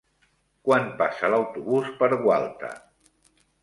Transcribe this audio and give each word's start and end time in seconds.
Quan 0.69 0.87
passa 1.03 1.31
l'autobús 1.35 1.95
per 2.03 2.13
Gualta? 2.27 2.77